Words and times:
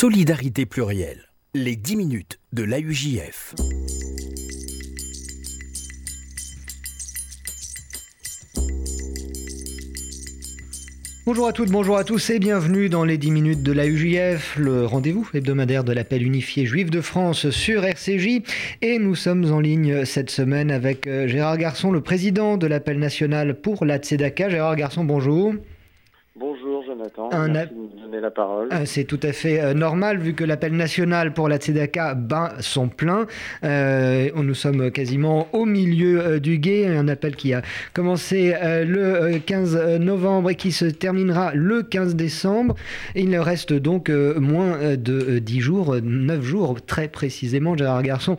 Solidarité 0.00 0.64
plurielle, 0.64 1.24
les 1.54 1.74
10 1.74 1.96
minutes 1.96 2.38
de 2.52 2.62
l'AUJF. 2.62 3.56
Bonjour 11.26 11.48
à 11.48 11.52
toutes, 11.52 11.72
bonjour 11.72 11.96
à 11.96 12.04
tous 12.04 12.30
et 12.30 12.38
bienvenue 12.38 12.88
dans 12.88 13.02
les 13.02 13.18
10 13.18 13.32
minutes 13.32 13.62
de 13.64 13.72
l'AUJF, 13.72 14.54
le 14.56 14.86
rendez-vous 14.86 15.28
hebdomadaire 15.34 15.82
de 15.82 15.92
l'appel 15.92 16.22
unifié 16.22 16.64
juif 16.64 16.90
de 16.90 17.00
France 17.00 17.50
sur 17.50 17.84
RCJ. 17.84 18.42
Et 18.82 19.00
nous 19.00 19.16
sommes 19.16 19.52
en 19.52 19.58
ligne 19.58 20.04
cette 20.04 20.30
semaine 20.30 20.70
avec 20.70 21.08
euh, 21.08 21.26
Gérard 21.26 21.58
Garçon, 21.58 21.90
le 21.90 22.02
président 22.02 22.56
de 22.56 22.68
l'appel 22.68 23.00
national 23.00 23.60
pour 23.60 23.84
la 23.84 23.98
Tzedaka. 23.98 24.48
Gérard 24.48 24.76
Garçon, 24.76 25.02
bonjour. 25.02 25.54
Jonathan, 26.98 27.28
merci 27.48 27.74
de 27.74 27.78
me 27.78 28.02
donner 28.02 28.20
la 28.20 28.30
parole. 28.32 28.68
Euh, 28.72 28.82
c'est 28.84 29.04
tout 29.04 29.20
à 29.22 29.32
fait 29.32 29.60
euh, 29.60 29.72
normal 29.72 30.18
vu 30.18 30.34
que 30.34 30.42
l'appel 30.42 30.74
national 30.74 31.32
pour 31.32 31.48
la 31.48 31.58
Tzedaka 31.58 32.14
bat 32.14 32.54
son 32.58 32.88
plein. 32.88 33.26
Euh, 33.62 34.30
nous 34.34 34.54
sommes 34.54 34.90
quasiment 34.90 35.46
au 35.52 35.64
milieu 35.64 36.40
du 36.40 36.58
guet, 36.58 36.88
un 36.88 37.06
appel 37.06 37.36
qui 37.36 37.54
a 37.54 37.62
commencé 37.94 38.54
le 38.62 39.38
15 39.38 39.98
novembre 40.00 40.50
et 40.50 40.54
qui 40.56 40.72
se 40.72 40.86
terminera 40.86 41.52
le 41.54 41.82
15 41.82 42.16
décembre. 42.16 42.74
Il 43.14 43.36
reste 43.38 43.72
donc 43.72 44.08
moins 44.10 44.96
de 44.96 45.38
10 45.38 45.60
jours, 45.60 45.96
9 46.02 46.42
jours 46.42 46.82
très 46.84 47.08
précisément, 47.08 47.76
Gérard 47.76 48.02
Garçon, 48.02 48.36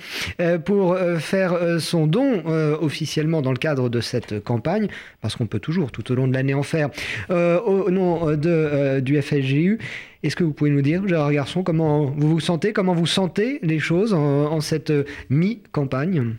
pour 0.65 0.97
faire 1.19 1.79
son 1.79 2.07
don 2.07 2.43
officiellement 2.81 3.41
dans 3.41 3.51
le 3.51 3.57
cadre 3.57 3.89
de 3.89 4.01
cette 4.01 4.43
campagne, 4.43 4.87
parce 5.21 5.35
qu'on 5.35 5.47
peut 5.47 5.59
toujours 5.59 5.91
tout 5.91 6.11
au 6.11 6.15
long 6.15 6.27
de 6.27 6.33
l'année 6.33 6.53
en 6.53 6.63
faire. 6.63 6.89
Au, 7.29 7.33
au 7.33 7.91
nom 7.91 8.35
de, 8.35 8.48
euh, 8.49 9.01
du 9.01 9.21
FSGU. 9.21 9.79
Est-ce 10.23 10.35
que 10.35 10.43
vous 10.43 10.53
pouvez 10.53 10.69
nous 10.69 10.81
dire, 10.81 11.07
Gérard 11.07 11.31
Garçon, 11.31 11.63
comment 11.63 12.05
vous 12.05 12.29
vous 12.29 12.39
sentez, 12.39 12.73
comment 12.73 12.93
vous 12.93 13.05
sentez 13.05 13.59
les 13.61 13.79
choses 13.79 14.13
en, 14.13 14.59
cette 14.59 14.91
mi-campagne? 15.29 16.35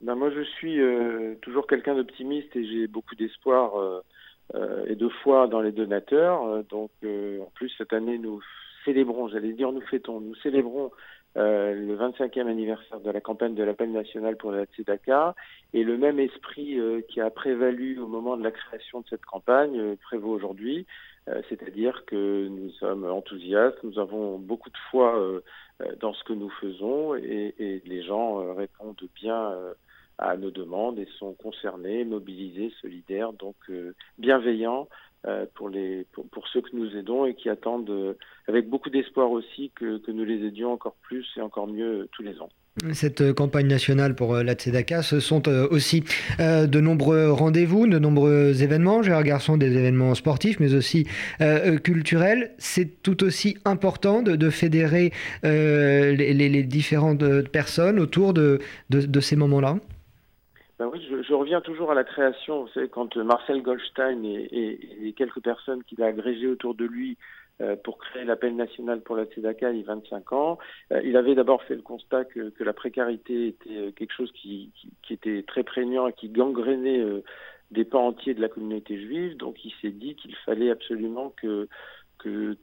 Ben 0.00 0.14
Moi, 0.14 0.30
je 0.30 0.42
suis 0.42 0.80
euh, 0.80 1.34
toujours 1.42 1.66
quelqu'un 1.66 1.94
d'optimiste 1.94 2.54
et 2.56 2.66
j'ai 2.66 2.86
beaucoup 2.86 3.14
d'espoir 3.14 3.78
euh, 3.78 4.84
et 4.86 4.96
de 4.96 5.08
foi 5.08 5.46
dans 5.46 5.60
les 5.60 5.72
donateurs. 5.72 6.64
donc, 6.64 6.90
en 7.04 7.50
plus, 7.54 7.72
cette 7.78 7.92
année, 7.92 8.18
nous 8.18 8.40
célébrons, 8.84 9.28
j'allais 9.28 9.52
dire 9.52 9.72
nous 9.72 9.80
fêtons, 9.82 10.20
nous 10.20 10.34
célébrons 10.36 10.90
euh, 11.36 11.74
le 11.74 11.96
25e 11.96 12.48
anniversaire 12.48 13.00
de 13.00 13.10
la 13.10 13.20
campagne 13.20 13.54
de 13.54 13.62
l'appel 13.62 13.92
national 13.92 14.38
pour 14.38 14.52
la 14.52 14.64
Tzedaka 14.64 15.34
et 15.74 15.84
le 15.84 15.98
même 15.98 16.18
esprit 16.18 16.80
euh, 16.80 17.02
qui 17.06 17.20
a 17.20 17.28
prévalu 17.28 17.98
au 17.98 18.06
moment 18.06 18.38
de 18.38 18.42
la 18.42 18.50
création 18.50 19.00
de 19.00 19.06
cette 19.10 19.26
campagne 19.26 19.78
euh, 19.78 19.96
prévaut 20.00 20.30
aujourd'hui, 20.30 20.86
c'est-à-dire 21.48 22.04
que 22.06 22.46
nous 22.46 22.70
sommes 22.72 23.04
enthousiastes, 23.04 23.82
nous 23.82 23.98
avons 23.98 24.38
beaucoup 24.38 24.70
de 24.70 24.78
foi 24.90 25.42
dans 26.00 26.14
ce 26.14 26.22
que 26.22 26.32
nous 26.32 26.50
faisons 26.60 27.16
et, 27.16 27.82
les 27.84 28.02
gens 28.04 28.54
répondent 28.54 29.08
bien 29.16 29.54
à 30.18 30.36
nos 30.36 30.52
demandes 30.52 31.00
et 31.00 31.08
sont 31.18 31.34
concernés, 31.34 32.04
mobilisés, 32.04 32.72
solidaires, 32.80 33.32
donc 33.32 33.56
bienveillants 34.18 34.88
euh, 35.26 35.44
pour, 35.54 35.68
les, 35.68 36.06
pour, 36.12 36.46
ceux 36.48 36.60
que 36.60 36.76
nous 36.76 36.96
aidons 36.96 37.26
et 37.26 37.34
qui 37.34 37.48
attendent 37.48 37.90
euh, 37.90 38.14
avec 38.46 38.68
beaucoup 38.68 38.90
d'espoir 38.90 39.28
aussi 39.32 39.72
que, 39.74 40.00
nous 40.08 40.24
les 40.24 40.46
aidions 40.46 40.72
encore 40.72 40.94
plus 41.02 41.26
et 41.36 41.40
encore 41.40 41.66
mieux 41.66 42.02
euh, 42.02 42.08
tous 42.12 42.22
les 42.22 42.40
ans. 42.40 42.48
Cette 42.92 43.32
campagne 43.32 43.68
nationale 43.68 44.14
pour 44.14 44.34
la 44.34 44.52
Tzedaka, 44.52 45.02
ce 45.02 45.18
sont 45.18 45.48
aussi 45.48 46.04
de 46.38 46.80
nombreux 46.80 47.30
rendez-vous, 47.30 47.86
de 47.86 47.98
nombreux 47.98 48.62
événements. 48.62 49.02
Gérard 49.02 49.22
Garçon, 49.22 49.56
des 49.56 49.78
événements 49.78 50.14
sportifs, 50.14 50.60
mais 50.60 50.74
aussi 50.74 51.06
culturels. 51.82 52.50
C'est 52.58 53.02
tout 53.02 53.24
aussi 53.24 53.56
important 53.64 54.20
de, 54.20 54.50
fédérer 54.50 55.12
les, 55.42 56.62
différentes 56.64 57.48
personnes 57.48 57.98
autour 57.98 58.34
de, 58.34 58.60
ces 59.20 59.36
moments-là 59.36 59.76
ben 60.78 60.90
oui, 60.92 61.00
je, 61.26 61.32
reviens 61.32 61.62
toujours 61.62 61.90
à 61.90 61.94
la 61.94 62.04
création. 62.04 62.64
Vous 62.64 62.68
savez, 62.68 62.88
quand 62.88 63.16
Marcel 63.16 63.62
Goldstein 63.62 64.22
et, 64.24 65.14
quelques 65.16 65.40
personnes 65.40 65.82
qu'il 65.84 66.02
a 66.02 66.06
agrégées 66.06 66.48
autour 66.48 66.74
de 66.74 66.84
lui 66.84 67.12
euh, 67.12 67.45
pour 67.84 67.98
créer 67.98 68.24
l'appel 68.24 68.54
national 68.54 69.00
pour 69.00 69.16
la 69.16 69.24
Tzedaka 69.24 69.70
il 69.70 69.78
y 69.78 69.82
a 69.82 69.86
25 69.86 70.32
ans, 70.32 70.58
euh, 70.92 71.00
il 71.04 71.16
avait 71.16 71.34
d'abord 71.34 71.62
fait 71.62 71.74
le 71.74 71.82
constat 71.82 72.24
que, 72.24 72.52
la 72.60 72.72
précarité 72.72 73.48
était 73.48 73.70
euh, 73.70 73.90
quelque 73.92 74.12
chose 74.12 74.30
qui, 74.32 74.70
était 75.08 75.42
très 75.42 75.62
prégnant 75.62 76.06
et 76.06 76.12
qui 76.12 76.28
gangrénait 76.28 77.00
euh, 77.00 77.22
des 77.70 77.84
pans 77.84 78.08
entiers 78.08 78.34
de 78.34 78.40
la 78.40 78.48
communauté 78.48 78.98
juive. 79.00 79.36
Donc 79.36 79.64
il 79.64 79.72
s'est 79.80 79.90
dit 79.90 80.14
qu'il 80.16 80.34
fallait 80.44 80.70
absolument 80.70 81.30
que 81.30 81.68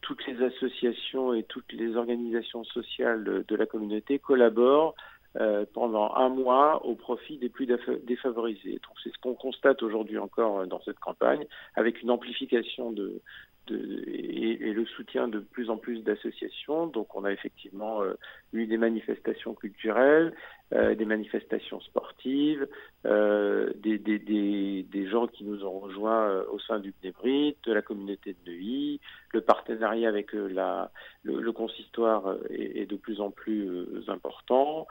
toutes 0.01 0.27
les 0.27 0.43
associations 0.43 1.33
et 1.33 1.43
toutes 1.43 1.71
les 1.71 1.95
organisations 1.95 2.65
sociales 2.65 3.45
de 3.47 3.55
la 3.55 3.65
communauté 3.65 4.19
collaborent 4.19 4.93
euh, 5.41 5.65
pendant 5.73 6.13
un 6.13 6.29
mois 6.29 6.85
au 6.85 6.93
profit 6.93 7.39
des 7.39 7.49
plus 7.49 7.65
défavorisés. 7.65 8.73
Donc 8.73 8.95
c'est 9.03 9.11
ce 9.11 9.17
qu'on 9.17 9.33
constate 9.33 9.81
aujourd'hui 9.81 10.19
encore 10.19 10.59
euh, 10.59 10.65
dans 10.67 10.79
cette 10.83 10.99
campagne, 10.99 11.43
avec 11.73 12.03
une 12.03 12.11
amplification 12.11 12.91
de, 12.91 13.19
de 13.65 14.03
et, 14.05 14.72
le 14.83 14.89
soutien 14.89 15.27
de 15.27 15.39
plus 15.39 15.69
en 15.69 15.77
plus 15.77 16.03
d'associations. 16.03 16.87
Donc 16.87 17.15
on 17.15 17.23
a 17.23 17.31
effectivement 17.31 18.03
euh, 18.03 18.13
eu 18.51 18.65
des 18.67 18.77
manifestations 18.77 19.53
culturelles, 19.53 20.33
euh, 20.73 20.95
des 20.95 21.05
manifestations 21.05 21.79
sportives, 21.81 22.67
euh, 23.05 23.71
des, 23.75 25.07
gens 25.09 25.27
qui 25.27 25.43
nous 25.43 25.63
ont 25.63 25.79
rejoints 25.79 26.43
au 26.51 26.59
sein 26.59 26.79
du 26.79 26.93
Bnebrit, 27.01 27.55
de 27.65 27.73
la 27.73 27.81
communauté 27.81 28.33
de 28.33 28.51
Neuilly, 28.51 28.99
le 29.31 29.41
partenariat 29.41 30.09
avec 30.09 30.33
le, 30.33 31.51
consistoire 31.51 32.35
est, 32.49 32.89
de 32.89 32.95
plus 32.95 33.21
en 33.21 33.29
plus 33.29 33.85
important. 34.07 34.87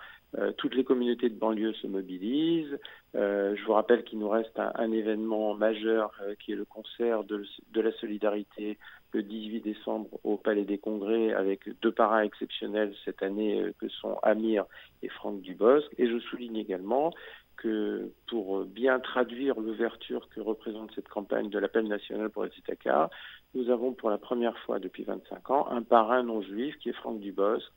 Toutes 0.59 0.77
les 0.77 0.85
communautés 0.85 1.29
de 1.29 1.35
banlieue 1.39 1.73
se 1.73 1.89
mobilisent. 1.89 2.79
Je 3.15 3.65
vous 3.65 3.73
rappelle 3.73 4.05
qu'il 4.05 4.21
nous 4.21 4.29
reste 4.29 4.57
un, 4.59 4.93
événement 4.93 5.55
majeur 5.55 6.13
qui 6.39 6.53
est 6.53 6.57
le 6.57 6.67
concert 6.67 7.25
de, 7.25 7.45
la 7.75 7.93
solidarité 7.93 8.79
le 9.13 9.23
18 9.23 9.61
décembre 9.61 9.82
au 9.87 10.37
Palais 10.37 10.65
des 10.65 10.79
Congrès 10.79 11.33
avec 11.33 11.69
deux 11.81 11.93
paras 11.93 12.25
exceptionnels 12.25 12.95
cette 13.05 13.23
année 13.23 13.61
euh, 13.61 13.73
que 13.79 13.89
sont 13.89 14.19
Amir 14.23 14.65
et 15.03 15.09
Franck 15.09 15.41
Dubosc. 15.41 15.87
Et 15.99 16.09
je 16.09 16.19
souligne 16.19 16.57
également 16.57 17.13
que 17.57 18.11
pour 18.27 18.65
bien 18.65 18.99
traduire 18.99 19.61
l'ouverture 19.61 20.29
que 20.31 20.41
représente 20.41 20.93
cette 20.95 21.09
campagne 21.09 21.49
de 21.49 21.59
l'appel 21.59 21.87
national 21.87 22.31
pour 22.31 22.45
les 22.45 22.51
Itaka, 22.59 23.11
nous 23.55 23.71
avons 23.71 23.93
pour 23.93 24.11
la 24.11 24.19
première 24.19 24.59
fois 24.59 24.79
depuis 24.79 25.05
25 25.05 25.51
ans 25.51 25.69
un 25.71 25.83
parrain 25.83 26.23
non 26.23 26.43
juif 26.43 26.77
qui 26.79 26.89
est 26.89 26.95
Franck 26.95 27.21
Dubosc 27.21 27.71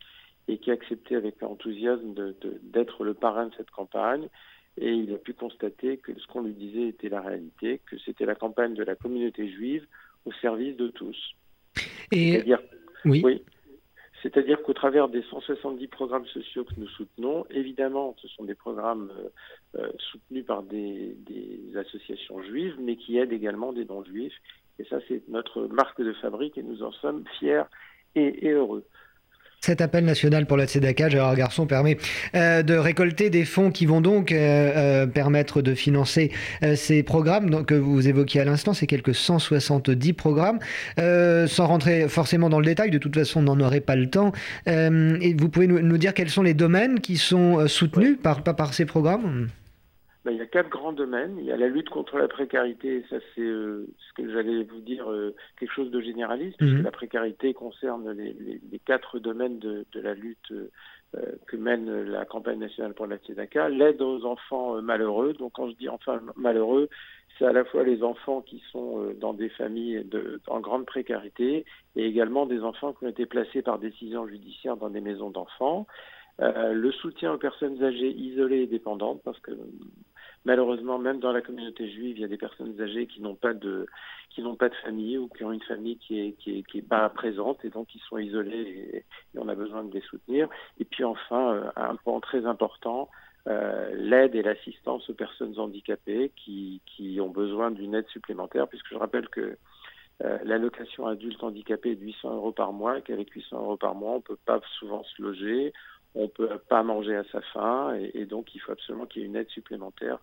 et 0.47 0.57
qui 0.57 0.71
a 0.71 0.73
accepté 0.73 1.15
avec 1.15 1.41
enthousiasme 1.43 2.13
d'être 2.63 3.03
le 3.03 3.13
parrain 3.13 3.47
de 3.47 3.55
cette 3.55 3.71
campagne. 3.71 4.27
Et 4.77 4.91
il 4.91 5.13
a 5.13 5.17
pu 5.17 5.33
constater 5.33 5.97
que 5.97 6.17
ce 6.19 6.27
qu'on 6.27 6.41
lui 6.41 6.53
disait 6.53 6.89
était 6.89 7.09
la 7.09 7.21
réalité, 7.21 7.81
que 7.85 7.97
c'était 7.97 8.25
la 8.25 8.35
campagne 8.35 8.73
de 8.73 8.83
la 8.83 8.95
communauté 8.95 9.49
juive 9.49 9.87
au 10.25 10.31
service 10.33 10.75
de 10.75 10.89
tous. 10.89 11.17
Et 12.11 12.33
C'est-à-dire, 12.33 12.59
oui. 13.05 13.21
oui 13.23 13.41
c'est-à-dire 14.25 14.63
qu'au 14.63 14.73
travers 14.73 15.07
des 15.07 15.21
170 15.21 15.87
programmes 15.87 16.25
sociaux 16.25 16.63
que 16.63 16.73
nous 16.77 16.87
soutenons, 16.87 17.45
évidemment, 17.51 18.15
ce 18.19 18.27
sont 18.29 18.43
des 18.43 18.55
programmes 18.55 19.11
euh, 19.19 19.81
euh, 19.81 19.91
soutenus 19.99 20.43
par 20.43 20.63
des, 20.63 21.15
des, 21.27 21.77
associations 21.77 22.41
juives, 22.41 22.75
mais 22.79 22.95
qui 22.95 23.19
aident 23.19 23.33
également 23.33 23.71
des 23.71 23.85
non-juifs. 23.85 24.33
Et 24.79 24.85
ça, 24.85 24.97
c'est 25.07 25.21
notre 25.29 25.67
marque 25.67 26.01
de 26.01 26.11
fabrique 26.13 26.57
et 26.57 26.63
nous 26.63 26.81
en 26.81 26.91
sommes 26.91 27.23
fiers 27.37 27.65
et, 28.15 28.47
et 28.47 28.49
heureux. 28.49 28.83
Cet 29.65 29.81
appel 29.81 30.05
national 30.05 30.45
pour 30.45 30.57
la 30.57 30.67
Tzedaka, 30.67 31.09
Gérard 31.09 31.35
Garçon, 31.35 31.65
permet 31.65 31.97
euh, 32.35 32.61
de 32.61 32.75
récolter 32.75 33.31
des 33.31 33.45
fonds 33.45 33.71
qui 33.71 33.87
vont 33.87 33.99
donc 33.99 34.31
euh, 34.31 34.35
euh, 34.37 35.07
permettre 35.07 35.63
de 35.63 35.73
financer 35.73 36.29
ces 36.75 37.01
programmes 37.01 37.49
donc, 37.49 37.65
que 37.65 37.73
vous 37.73 38.07
évoquiez 38.07 38.41
à 38.41 38.45
l'instant, 38.45 38.75
ces 38.75 38.85
quelques 38.85 39.15
170 39.15 40.13
programmes. 40.13 40.59
Sans 40.97 41.65
rentrer 41.65 42.07
forcément 42.07 42.47
dans 42.47 42.59
le 42.59 42.65
détail, 42.67 42.91
de 42.91 42.99
toute 42.99 43.15
façon, 43.15 43.39
on 43.39 43.55
n'en 43.55 43.59
aurait 43.65 43.79
pas 43.79 43.95
le 43.95 44.07
temps. 44.07 44.33
Et 44.67 45.35
vous 45.35 45.49
pouvez 45.49 45.65
nous, 45.65 45.79
nous, 45.79 45.97
dire 45.97 46.13
quels 46.13 46.29
sont 46.29 46.43
les 46.43 46.53
domaines 46.53 46.99
qui 46.99 47.17
sont 47.17 47.67
soutenus 47.67 48.11
oui. 48.11 48.19
par, 48.21 48.43
par, 48.43 48.55
par 48.55 48.73
ces 48.75 48.85
programmes? 48.85 49.47
Ben, 50.25 50.31
il 50.31 50.37
y 50.37 50.41
a 50.41 50.47
quatre 50.47 50.69
grands 50.69 50.91
domaines. 50.91 51.37
Il 51.37 51.45
y 51.45 51.51
a 51.51 51.57
la 51.57 51.67
lutte 51.67 51.89
contre 51.89 52.17
la 52.17 52.27
précarité, 52.27 53.05
ça 53.09 53.17
c'est 53.33 53.41
euh, 53.41 53.85
ce 53.99 54.13
que 54.13 54.31
j'allais 54.31 54.63
vous 54.63 54.81
dire, 54.81 55.09
euh, 55.09 55.35
quelque 55.59 55.71
chose 55.71 55.91
de 55.91 56.01
généraliste, 56.01 56.59
mmh. 56.59 56.65
puisque 56.65 56.83
la 56.83 56.91
précarité 56.91 57.53
concerne 57.53 58.11
les, 58.11 58.33
les, 58.33 58.59
les 58.71 58.79
quatre 58.79 59.19
domaines 59.19 59.59
de, 59.59 59.85
de 59.91 59.99
la 60.01 60.15
lutte 60.15 60.51
euh, 60.51 60.67
que 61.45 61.55
mène 61.55 62.03
la 62.03 62.25
campagne 62.25 62.59
nationale 62.59 62.95
pour 62.95 63.05
la 63.05 63.17
Tzedaka. 63.17 63.69
L'aide 63.69 64.01
aux 64.01 64.25
enfants 64.25 64.81
malheureux, 64.81 65.33
donc 65.33 65.53
quand 65.53 65.69
je 65.69 65.75
dis 65.75 65.89
enfants 65.89 66.17
malheureux, 66.35 66.89
c'est 67.37 67.45
à 67.45 67.53
la 67.53 67.63
fois 67.63 67.83
les 67.83 68.01
enfants 68.01 68.41
qui 68.41 68.63
sont 68.71 69.13
dans 69.19 69.33
des 69.33 69.49
familles 69.49 70.03
de, 70.05 70.41
en 70.47 70.59
grande 70.59 70.85
précarité 70.85 71.65
et 71.95 72.05
également 72.05 72.45
des 72.45 72.61
enfants 72.61 72.93
qui 72.93 73.05
ont 73.05 73.09
été 73.09 73.25
placés 73.25 73.61
par 73.61 73.77
décision 73.77 74.25
judiciaire 74.25 74.77
dans 74.77 74.89
des 74.89 75.01
maisons 75.01 75.29
d'enfants. 75.29 75.85
Euh, 76.41 76.73
le 76.73 76.91
soutien 76.91 77.33
aux 77.33 77.37
personnes 77.37 77.81
âgées 77.81 78.11
isolées 78.11 78.63
et 78.63 78.67
dépendantes, 78.67 79.21
parce 79.23 79.39
que 79.39 79.51
malheureusement, 80.45 80.97
même 80.97 81.19
dans 81.19 81.31
la 81.31 81.41
communauté 81.41 81.89
juive, 81.89 82.17
il 82.17 82.21
y 82.21 82.25
a 82.25 82.29
des 82.29 82.37
personnes 82.37 82.79
âgées 82.79 83.07
qui 83.07 83.21
n'ont 83.21 83.35
pas 83.35 83.53
de 83.53 83.87
qui 84.29 84.41
n'ont 84.41 84.55
pas 84.55 84.69
de 84.69 84.75
famille 84.75 85.17
ou 85.17 85.27
qui 85.27 85.43
ont 85.43 85.51
une 85.51 85.63
famille 85.63 85.97
qui 85.97 86.19
est 86.19 86.31
qui 86.33 86.59
est, 86.59 86.63
qui 86.63 86.79
est 86.79 86.87
pas 86.87 87.09
présente 87.09 87.63
et 87.65 87.69
donc 87.69 87.93
ils 87.95 88.01
sont 88.01 88.17
isolés 88.17 89.03
et, 89.33 89.37
on 89.37 89.47
a 89.49 89.55
besoin 89.55 89.83
de 89.83 89.93
les 89.93 90.01
soutenir. 90.01 90.47
Et 90.79 90.85
puis 90.85 91.03
enfin, 91.03 91.53
euh, 91.53 91.69
un 91.75 91.95
point 91.95 92.19
très 92.19 92.45
important, 92.45 93.09
euh, 93.47 93.91
l'aide 93.95 94.35
et 94.35 94.41
l'assistance 94.41 95.09
aux 95.09 95.13
personnes 95.13 95.57
handicapées 95.59 96.31
qui, 96.35 96.81
qui 96.85 97.19
ont 97.21 97.29
besoin 97.29 97.71
d'une 97.71 97.93
aide 97.93 98.07
supplémentaire, 98.07 98.67
puisque 98.67 98.89
je 98.89 98.95
rappelle 98.95 99.29
que 99.29 99.57
euh, 100.23 100.37
l'allocation 100.43 101.07
adulte 101.07 101.43
handicapé 101.43 101.91
est 101.91 101.95
de 101.95 102.05
800 102.05 102.35
euros 102.35 102.51
par 102.53 102.71
mois 102.71 103.01
qu'avec 103.01 103.29
800 103.29 103.57
euros 103.57 103.77
par 103.77 103.95
mois, 103.95 104.13
on 104.13 104.17
ne 104.17 104.21
peut 104.21 104.37
pas 104.45 104.61
souvent 104.79 105.03
se 105.03 105.21
loger, 105.21 105.73
on 106.15 106.23
ne 106.23 106.27
peut 106.27 106.49
pas 106.69 106.83
manger 106.83 107.15
à 107.15 107.23
sa 107.31 107.41
faim 107.53 107.95
et, 108.13 108.25
donc 108.25 108.55
il 108.55 108.59
faut 108.59 108.71
absolument 108.71 109.05
qu'il 109.05 109.21
y 109.21 109.25
ait 109.25 109.27
une 109.27 109.35
aide 109.35 109.49
supplémentaire 109.49 110.19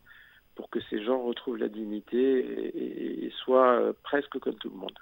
pour 0.55 0.69
que 0.69 0.81
ces 0.91 1.03
gens 1.03 1.23
retrouvent 1.23 1.56
la 1.56 1.69
dignité 1.69 2.41
et, 2.75 3.31
soient 3.44 3.73
euh, 3.73 3.93
presque 4.05 4.39
comme 4.39 4.55
tout 4.56 4.69
le 4.69 4.77
monde. 4.77 4.93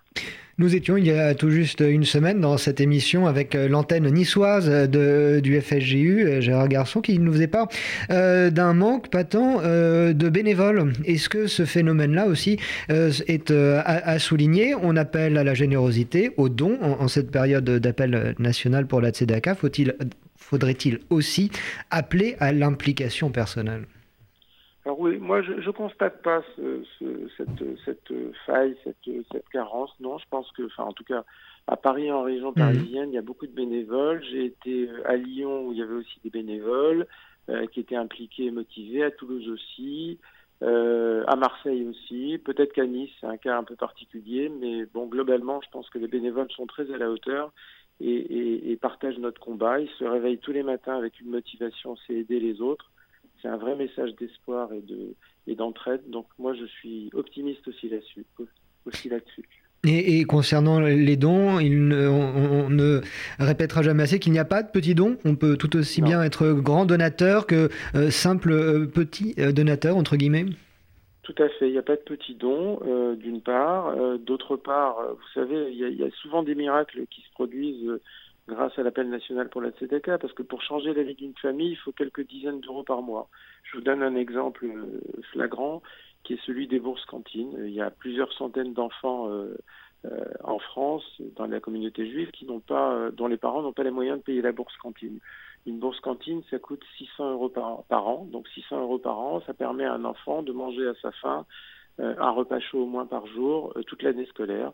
Nous 0.57 0.75
étions 0.75 0.97
il 0.97 1.07
y 1.07 1.11
a 1.11 1.35
tout 1.35 1.51
juste 1.51 1.81
une 1.81 2.05
semaine 2.05 2.41
dans 2.41 2.57
cette 2.57 2.81
émission 2.81 3.27
avec 3.27 3.55
euh, 3.55 3.69
l'antenne 3.69 4.09
niçoise 4.09 4.71
de, 4.89 5.41
du 5.41 5.59
euh, 5.59 6.41
Gérard 6.41 6.69
Garçon, 6.69 7.01
qui 7.01 7.19
nous 7.19 7.33
faisait 7.33 7.49
part 7.49 7.69
d'un 8.09 8.73
manque 8.73 9.11
patent 9.11 9.61
de 9.63 10.29
bénévoles. 10.29 10.93
Est-ce 11.05 11.29
que 11.29 11.47
ce 11.49 11.65
phénomène-là 11.65 12.27
aussi 12.27 12.59
est 12.89 13.51
à, 13.51 14.19
souligner? 14.19 14.75
On 14.75 14.97
appelle 14.97 15.37
à 15.37 15.45
la 15.45 15.55
générosité, 15.55 16.33
au 16.37 16.49
don 16.49 16.79
en, 16.81 17.09
cette 17.09 17.31
période 17.31 17.65
d'appel 17.65 18.35
national 18.39 18.87
pour 18.87 19.01
la 19.01 19.11
Tzedaka. 19.11 19.57
Faudrait-il 20.51 20.99
aussi 21.11 21.49
appeler 21.93 22.35
à 22.41 22.53
l'implication 22.53 23.31
personnelle? 23.31 23.87
Alors 24.85 24.99
oui, 24.99 25.17
moi 25.19 25.43
je 25.43 25.53
ne 25.53 25.71
constate 25.71 26.23
pas 26.23 26.43
ce, 26.57 26.83
ce, 26.99 27.05
cette, 27.37 27.63
cette, 27.85 28.13
faille, 28.47 28.75
cette, 28.83 28.97
cette, 29.31 29.49
carence. 29.51 29.93
Non, 30.01 30.19
je 30.19 30.25
pense 30.29 30.51
que, 30.51 30.67
enfin 30.67 30.83
en 30.83 30.93
tout 30.93 31.05
cas, 31.05 31.25
à 31.69 31.77
Paris, 31.77 32.11
en 32.11 32.23
région 32.23 32.49
mhm. 32.49 32.55
parisienne, 32.55 33.11
il 33.11 33.15
y 33.15 33.19
a 33.19 33.23
beaucoup 33.23 33.47
de 33.47 33.55
bénévoles. 33.55 34.25
J'ai 34.29 34.47
été 34.47 34.89
euh, 34.89 35.09
à 35.09 35.15
Lyon 35.15 35.69
où 35.69 35.73
il 35.73 35.79
y 35.79 35.83
avait 35.83 35.95
aussi 35.95 36.19
des 36.25 36.31
bénévoles 36.31 37.07
euh, 37.49 37.69
qui 37.69 37.79
étaient 37.79 37.95
impliqués 37.95 38.47
et 38.47 38.51
motivés, 38.51 39.05
à 39.05 39.13
Toulouse 39.13 39.49
aussi, 39.49 40.19
euh, 40.65 41.23
à 41.29 41.37
Marseille 41.37 41.87
aussi. 41.89 42.41
Peut-être 42.45 42.73
qu'à 42.73 42.87
Nice, 42.87 43.11
c'est 43.21 43.29
un 43.29 43.37
cas 43.37 43.57
un 43.57 43.63
peu 43.63 43.77
particulier, 43.77 44.49
mais 44.49 44.85
bon, 44.87 45.07
globalement, 45.07 45.61
je 45.65 45.71
pense 45.71 45.89
que 45.91 45.99
les 45.99 46.09
bénévoles 46.09 46.51
sont 46.51 46.67
très 46.67 46.93
à 46.93 46.99
la 46.99 47.09
hauteur 47.09 47.53
et, 48.01 48.07
et, 48.07 48.73
et 48.73 48.77
partagent 48.77 49.19
notre 49.19 49.41
combat. 49.41 49.81
Ils 49.81 49.91
se 49.99 50.05
réveillent 50.05 50.39
tous 50.39 50.53
les 50.53 50.63
matins 50.63 50.97
avec 50.97 51.21
une 51.21 51.31
motivation, 51.31 51.97
c'est 52.07 52.15
aider 52.15 52.41
les 52.41 52.61
autres 52.61 52.91
c'est 53.43 53.49
un 53.49 53.57
vrai 53.57 53.75
message 53.77 54.11
d'espoir 54.19 54.73
et 54.73 54.83
de 54.83 55.15
et 55.47 55.55
d'entraide. 55.55 56.03
Donc 56.09 56.27
moi, 56.39 56.55
je 56.55 56.67
suis 56.67 57.11
optimiste 57.15 57.67
aussi 57.69 57.89
là-dessus. 57.89 58.27
Aussi 58.87 59.09
là-dessus. 59.09 59.49
Et, 59.85 60.25
concernant 60.25 60.79
les 60.79 61.17
dons, 61.17 61.59
il 61.59 61.89
ne, 61.89 62.07
on, 62.07 62.69
ne 62.69 63.01
répétera 63.39 63.83
jamais 63.83 64.03
assez 64.03 64.19
qu'il 64.19 64.33
n'y 64.33 64.39
a 64.39 64.45
pas 64.45 64.63
de 64.63 64.71
petits 64.71 64.95
dons. 64.95 65.17
On 65.25 65.37
peut 65.37 65.57
tout 65.57 65.75
aussi 65.75 66.03
bien 66.03 66.23
être 66.23 66.53
grand 66.53 66.85
donateur 66.85 67.47
que 67.47 67.71
euh, 67.95 68.11
simple 68.11 68.53
euh, 68.53 68.87
petit 68.87 69.35
euh, 69.39 69.53
donateur, 69.53 69.97
entre 69.97 70.17
guillemets. 70.17 70.45
Tout 71.31 71.43
à 71.43 71.49
fait. 71.49 71.69
Il 71.69 71.73
n'y 71.73 71.79
a 71.79 71.83
pas 71.83 71.97
de 71.97 72.03
petits 72.03 72.35
dons, 72.35 72.81
d'une 73.15 73.41
part. 73.41 73.95
D'autre 74.19 74.57
part, 74.57 74.97
vous 75.15 75.29
savez, 75.35 75.71
il 75.73 75.79
y, 75.79 76.03
a, 76.03 76.11
souvent 76.23 76.43
des 76.43 76.55
miracles 76.55 77.07
qui 77.09 77.21
se 77.21 77.31
produisent 77.33 78.01
grâce 78.51 78.79
à 78.79 78.83
l'appel 78.83 79.09
national 79.09 79.49
pour 79.49 79.63
la 79.63 79.73
CDK, 79.73 80.19
parce 80.19 80.33
que 80.33 80.43
pour 80.43 80.63
changer 80.63 80.93
la 80.93 81.03
vie 81.03 81.15
d'une 81.15 81.37
famille, 81.37 81.71
il 81.71 81.77
faut 81.77 81.93
quelques 81.93 82.27
dizaines 82.27 82.61
d'euros 82.61 82.83
par 82.83 83.03
mois. 83.03 83.29
Je 83.65 83.77
vous 83.77 83.83
donne 83.83 84.03
un 84.03 84.17
exemple 84.17 84.67
euh, 84.67 85.01
flagrant, 85.33 85.83
qui 86.25 86.35
est 86.35 86.45
celui 86.45 86.67
des 86.67 86.81
bourses 86.81 87.05
cantines. 87.07 87.55
Il 87.65 87.73
y 87.73 87.81
a 87.81 87.91
plusieurs 87.91 88.33
centaines 88.33 88.75
d'enfants 88.75 89.31
euh, 89.31 89.57
euh, 90.05 90.25
en 90.45 90.59
France, 90.59 91.05
dans 91.37 91.47
la 91.47 91.61
communauté 91.61 92.11
juive, 92.11 92.31
qui 92.33 92.45
n'ont 92.45 92.61
pas, 92.61 93.11
dont 93.13 93.27
les 93.27 93.37
parents 93.37 93.63
n'ont 93.63 93.73
pas 93.73 93.85
les 93.85 93.91
moyens 93.91 94.19
de 94.19 94.25
payer 94.25 94.43
la 94.43 94.53
bourse 94.53 94.77
cantine. 94.77 95.19
Une 95.67 95.79
bourse 95.79 96.01
cantine, 96.01 96.43
ça 96.51 96.59
coûte 96.59 96.83
600 96.99 97.33
euros 97.33 97.49
par, 97.49 98.07
an. 98.07 98.27
Donc 98.31 98.49
600 98.49 98.81
euros 98.81 98.99
par 98.99 99.19
an, 99.19 99.43
ça 99.47 99.55
permet 99.55 99.85
à 99.85 99.95
un 99.95 100.05
enfant 100.05 100.43
de 100.43 100.53
manger 100.53 100.89
à 100.89 100.95
sa 101.03 101.13
faim 101.13 101.45
un 101.99 102.31
repas 102.31 102.61
chaud 102.61 102.85
au 102.85 102.87
moins 102.87 103.05
par 103.05 103.27
jour 103.27 103.75
toute 103.87 104.03
l'année 104.03 104.25
scolaire 104.25 104.73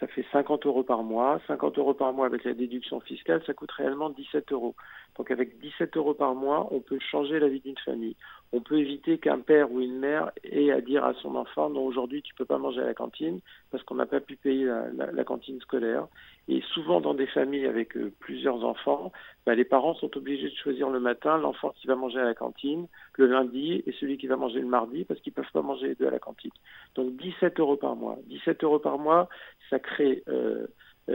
ça 0.00 0.06
fait 0.06 0.24
50 0.32 0.66
euros 0.66 0.82
par 0.82 1.02
mois. 1.02 1.40
50 1.46 1.78
euros 1.78 1.94
par 1.94 2.12
mois 2.12 2.26
avec 2.26 2.44
la 2.44 2.54
déduction 2.54 3.00
fiscale, 3.00 3.42
ça 3.46 3.54
coûte 3.54 3.72
réellement 3.72 4.10
17 4.10 4.52
euros. 4.52 4.74
Donc 5.16 5.30
avec 5.30 5.58
17 5.58 5.96
euros 5.96 6.14
par 6.14 6.34
mois, 6.34 6.68
on 6.70 6.80
peut 6.80 6.98
changer 7.10 7.40
la 7.40 7.48
vie 7.48 7.60
d'une 7.60 7.78
famille. 7.78 8.16
On 8.52 8.60
peut 8.60 8.78
éviter 8.78 9.18
qu'un 9.18 9.40
père 9.40 9.70
ou 9.70 9.80
une 9.80 9.98
mère 9.98 10.32
ait 10.42 10.70
à 10.70 10.80
dire 10.80 11.04
à 11.04 11.12
son 11.14 11.34
enfant, 11.34 11.68
non, 11.68 11.84
aujourd'hui 11.84 12.22
tu 12.22 12.34
peux 12.34 12.46
pas 12.46 12.56
manger 12.56 12.80
à 12.80 12.86
la 12.86 12.94
cantine 12.94 13.40
parce 13.70 13.84
qu'on 13.84 13.96
n'a 13.96 14.06
pas 14.06 14.20
pu 14.20 14.36
payer 14.36 14.64
la, 14.64 15.24
cantine 15.24 15.60
scolaire. 15.60 16.06
Et 16.48 16.62
souvent 16.72 17.02
dans 17.02 17.12
des 17.12 17.26
familles 17.26 17.66
avec 17.66 17.94
euh, 17.98 18.10
plusieurs 18.20 18.64
enfants, 18.64 19.12
bah, 19.44 19.54
les 19.54 19.64
parents 19.64 19.94
sont 19.94 20.16
obligés 20.16 20.48
de 20.48 20.54
choisir 20.54 20.88
le 20.88 20.98
matin 20.98 21.36
l'enfant 21.36 21.74
qui 21.76 21.86
va 21.86 21.94
manger 21.94 22.20
à 22.20 22.24
la 22.24 22.34
cantine 22.34 22.86
le 23.18 23.26
lundi 23.26 23.82
et 23.86 23.92
celui 24.00 24.16
qui 24.16 24.26
va 24.26 24.36
manger 24.36 24.60
le 24.60 24.66
mardi 24.66 25.04
parce 25.04 25.20
qu'ils 25.20 25.34
peuvent 25.34 25.52
pas 25.52 25.60
manger 25.60 25.88
les 25.88 25.94
deux 25.94 26.06
à 26.06 26.10
la 26.10 26.18
cantine. 26.18 26.50
Donc 26.94 27.16
17 27.16 27.60
euros 27.60 27.76
par 27.76 27.96
mois. 27.96 28.16
17 28.28 28.64
euros 28.64 28.78
par 28.78 28.98
mois, 28.98 29.28
ça 29.68 29.78
crée 29.78 30.22
euh, 30.28 30.66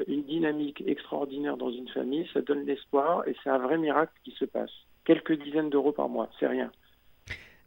une 0.08 0.24
dynamique 0.24 0.84
extraordinaire 0.86 1.58
dans 1.58 1.72
une 1.72 1.88
famille, 1.90 2.28
ça 2.34 2.42
donne 2.42 2.66
l'espoir 2.66 3.28
et 3.28 3.36
c'est 3.44 3.50
un 3.50 3.58
vrai 3.60 3.78
miracle 3.78 4.14
qui 4.24 4.32
se 4.32 4.46
passe. 4.46 4.72
Quelques 5.06 5.34
dizaines 5.34 5.70
d'euros 5.70 5.92
par 5.92 6.10
mois, 6.10 6.30
c'est 6.40 6.48
rien. 6.48 6.72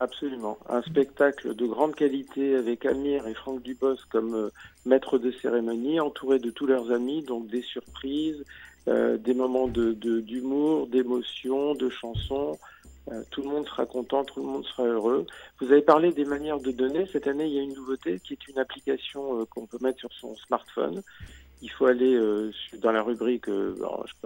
Absolument. 0.00 0.58
Un 0.68 0.82
spectacle 0.82 1.54
de 1.54 1.66
grande 1.66 1.94
qualité 1.94 2.56
avec 2.56 2.86
Amir 2.86 3.26
et 3.28 3.34
Franck 3.34 3.62
Dubos 3.62 3.98
comme 4.10 4.34
euh, 4.34 4.50
maîtres 4.86 5.18
de 5.18 5.30
cérémonie, 5.30 6.00
entourés 6.00 6.38
de 6.38 6.50
tous 6.50 6.66
leurs 6.66 6.90
amis, 6.90 7.22
donc 7.22 7.46
des 7.48 7.62
surprises, 7.62 8.42
euh, 8.88 9.16
des 9.18 9.34
moments 9.34 9.68
d'humour, 9.68 10.88
d'émotion, 10.88 11.74
de 11.74 11.88
chansons. 11.88 12.58
Euh, 13.12 13.22
tout 13.30 13.42
le 13.42 13.48
monde 13.48 13.66
sera 13.66 13.86
content, 13.86 14.24
tout 14.24 14.40
le 14.40 14.46
monde 14.46 14.64
sera 14.64 14.84
heureux. 14.84 15.26
Vous 15.60 15.70
avez 15.70 15.82
parlé 15.82 16.12
des 16.12 16.24
manières 16.24 16.58
de 16.58 16.72
donner. 16.72 17.06
Cette 17.12 17.26
année, 17.26 17.46
il 17.46 17.52
y 17.52 17.58
a 17.58 17.62
une 17.62 17.74
nouveauté 17.74 18.18
qui 18.24 18.32
est 18.32 18.48
une 18.48 18.58
application 18.58 19.44
qu'on 19.46 19.66
peut 19.66 19.78
mettre 19.80 20.00
sur 20.00 20.12
son 20.14 20.34
smartphone 20.36 21.02
il 21.62 21.70
faut 21.70 21.86
aller 21.86 22.14
euh, 22.14 22.50
dans 22.78 22.92
la 22.92 23.02
rubrique, 23.02 23.48
euh, 23.48 23.74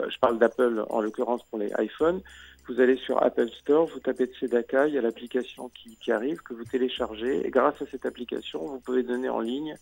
je, 0.09 0.19
parle 0.19 0.39
d'Apple 0.39 0.85
en 0.89 1.01
l'occurrence 1.01 1.43
pour 1.51 1.59
les 1.59 1.71
iPhones, 1.79 2.21
vous 2.67 2.81
allez 2.81 2.97
sur 2.97 3.23
Apple 3.23 3.49
Store, 3.61 3.87
vous 3.87 4.01
tapez 4.01 4.27
Tzedaka, 4.27 4.89
il 4.89 4.95
y 4.95 4.99
a 4.99 5.03
l'application 5.03 5.69
qui, 5.69 5.97
qui, 6.03 6.11
arrive, 6.11 6.39
que 6.43 6.55
vous 6.55 6.65
téléchargez, 6.65 7.47
et 7.47 7.51
grâce 7.51 7.81
à 7.83 7.87
cette 7.91 8.07
application, 8.07 8.67
vous 8.67 8.81
pouvez 8.81 9.03
donner 9.03 9.29
en 9.29 9.41
ligne 9.41 9.77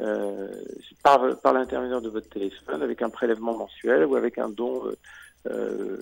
euh, 0.00 0.48
par, 1.02 1.38
par 1.40 1.52
l'intermédiaire 1.52 2.00
de 2.00 2.08
votre 2.08 2.28
téléphone, 2.28 2.82
avec 2.82 3.02
un 3.02 3.10
prélèvement 3.10 3.56
mensuel 3.56 4.06
ou 4.06 4.16
avec 4.16 4.38
un 4.38 4.48
don 4.48 4.82
euh, 5.46 5.98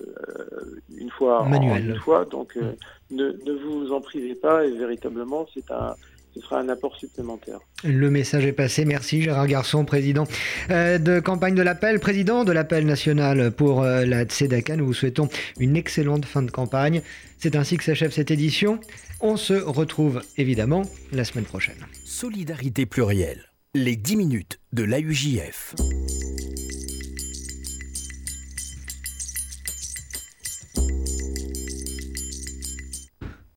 une 0.97 1.09
fois 1.09 1.43
Manuel. 1.43 1.89
une 1.89 1.99
fois. 1.99 2.25
Donc 2.25 2.55
mm. 2.55 2.75
ne, 3.11 3.31
ne 3.31 3.51
vous 3.51 3.91
en 3.91 4.01
privez 4.01 4.35
pas, 4.35 4.65
et 4.65 4.71
véritablement, 4.71 5.45
c'est 5.53 5.69
un 5.69 5.95
ce 6.33 6.41
sera 6.41 6.59
un 6.59 6.69
apport 6.69 6.95
supplémentaire. 6.97 7.59
Le 7.83 8.09
message 8.09 8.45
est 8.45 8.53
passé. 8.53 8.85
Merci 8.85 9.21
Gérard 9.21 9.47
Garçon, 9.47 9.85
président 9.85 10.25
euh, 10.71 10.97
de 10.97 11.19
campagne 11.19 11.55
de 11.55 11.61
l'appel, 11.61 11.99
président 11.99 12.43
de 12.43 12.51
l'appel 12.51 12.85
national 12.85 13.51
pour 13.51 13.83
euh, 13.83 14.05
la 14.05 14.23
Tzedaka. 14.23 14.75
Nous 14.75 14.85
vous 14.85 14.93
souhaitons 14.93 15.29
une 15.59 15.75
excellente 15.75 16.25
fin 16.25 16.41
de 16.41 16.51
campagne. 16.51 17.01
C'est 17.37 17.55
ainsi 17.55 17.77
que 17.77 17.83
s'achève 17.83 18.11
cette 18.11 18.31
édition. 18.31 18.79
On 19.21 19.37
se 19.37 19.53
retrouve 19.53 20.21
évidemment 20.37 20.83
la 21.11 21.23
semaine 21.23 21.45
prochaine. 21.45 21.85
Solidarité 22.05 22.85
plurielle, 22.85 23.49
les 23.73 23.95
10 23.95 24.15
minutes 24.17 24.59
de 24.71 24.83
l'AUJF. 24.83 25.75